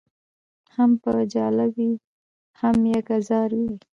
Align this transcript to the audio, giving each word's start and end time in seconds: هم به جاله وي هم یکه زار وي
هم 0.75 0.91
به 1.01 1.11
جاله 1.33 1.65
وي 1.75 1.91
هم 2.61 2.75
یکه 2.95 3.17
زار 3.27 3.49
وي 3.59 3.73